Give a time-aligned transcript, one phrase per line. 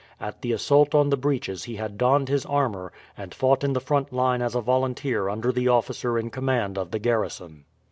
[0.19, 3.79] At the assault on the breaches he had donned his armour and fought in the
[3.79, 7.65] front line as a volunteer under the officer in command of the garrison.